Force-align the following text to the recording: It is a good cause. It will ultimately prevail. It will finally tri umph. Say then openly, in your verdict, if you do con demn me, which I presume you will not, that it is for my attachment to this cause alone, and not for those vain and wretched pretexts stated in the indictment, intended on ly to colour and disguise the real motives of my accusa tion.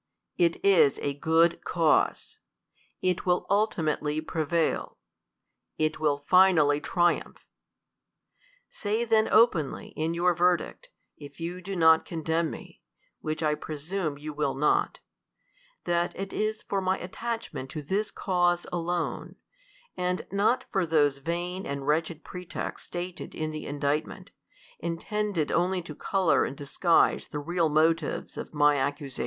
It 0.35 0.57
is 0.65 0.97
a 1.03 1.13
good 1.13 1.63
cause. 1.63 2.39
It 3.03 3.27
will 3.27 3.45
ultimately 3.51 4.19
prevail. 4.19 4.97
It 5.77 5.99
will 5.99 6.17
finally 6.27 6.81
tri 6.81 7.19
umph. 7.19 7.45
Say 8.71 9.05
then 9.05 9.27
openly, 9.27 9.89
in 9.89 10.15
your 10.15 10.33
verdict, 10.33 10.89
if 11.17 11.39
you 11.39 11.61
do 11.61 11.79
con 11.79 12.23
demn 12.23 12.49
me, 12.49 12.81
which 13.19 13.43
I 13.43 13.53
presume 13.53 14.17
you 14.17 14.33
will 14.33 14.55
not, 14.55 15.01
that 15.83 16.15
it 16.19 16.33
is 16.33 16.63
for 16.63 16.81
my 16.81 16.97
attachment 16.97 17.69
to 17.69 17.83
this 17.83 18.09
cause 18.09 18.65
alone, 18.73 19.35
and 19.95 20.25
not 20.31 20.65
for 20.71 20.83
those 20.87 21.19
vain 21.19 21.67
and 21.67 21.85
wretched 21.85 22.23
pretexts 22.23 22.87
stated 22.87 23.35
in 23.35 23.51
the 23.51 23.67
indictment, 23.67 24.31
intended 24.79 25.51
on 25.51 25.69
ly 25.69 25.81
to 25.81 25.93
colour 25.93 26.43
and 26.43 26.57
disguise 26.57 27.27
the 27.27 27.37
real 27.37 27.69
motives 27.69 28.35
of 28.35 28.55
my 28.55 28.77
accusa 28.77 29.13
tion. 29.13 29.17